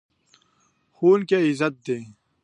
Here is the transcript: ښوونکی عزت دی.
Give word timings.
ښوونکی 0.95 1.39
عزت 1.47 1.75
دی. 1.85 2.01